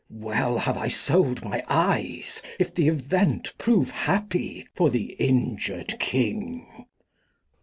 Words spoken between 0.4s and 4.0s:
have I sold my Eyes, if the Event Prove